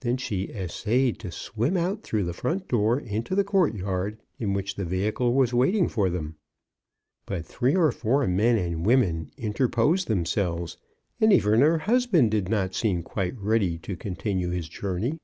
[0.00, 4.74] Then she essayed to swim out through the front door into the courtyard, in which
[4.74, 6.36] the vehicle was waiting for them.
[7.24, 10.76] But three or four men and women in terposed themselves,
[11.22, 15.20] and even her husband did not seem quite ready to continue his journey.